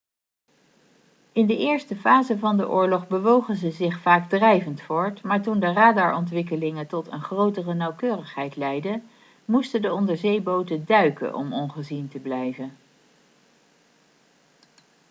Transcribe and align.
in 1.31 1.45
de 1.47 1.57
eerste 1.57 1.95
fase 1.95 2.37
van 2.39 2.57
de 2.57 2.69
oorlog 2.69 3.07
bewogen 3.07 3.55
ze 3.55 3.71
zich 3.71 3.99
vaak 3.99 4.29
drijvend 4.29 4.81
voort 4.81 5.21
maar 5.23 5.41
toen 5.41 5.59
de 5.59 5.73
radarontwikkelingen 5.73 6.87
tot 6.87 7.07
een 7.11 7.21
grotere 7.21 7.73
nauwkeurigheid 7.73 8.55
leidden 8.55 9.07
moesten 9.45 9.81
de 9.81 9.93
onderzeeboten 9.93 10.85
duiken 10.85 11.35
om 11.35 11.53
ongezien 11.53 12.07
te 12.07 12.19
blijven 12.19 12.77